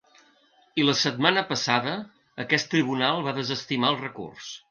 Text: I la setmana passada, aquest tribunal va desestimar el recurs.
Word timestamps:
I 0.83 0.85
la 0.85 0.95
setmana 1.01 1.43
passada, 1.51 1.93
aquest 2.45 2.71
tribunal 2.73 3.23
va 3.29 3.37
desestimar 3.43 3.93
el 3.95 4.01
recurs. 4.03 4.53